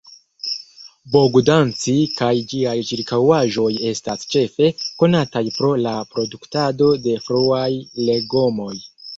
Bogdanci 1.15 1.93
kaj 2.21 2.29
ĝiaj 2.53 2.73
ĉirkaŭaĵoj 2.87 3.67
estas 3.91 4.25
ĉefe 4.37 4.71
konataj 5.03 5.45
pro 5.59 5.71
la 5.85 5.95
produktado 6.17 6.91
de 7.07 7.15
fruaj 7.29 7.69
legomoj. 8.11 8.77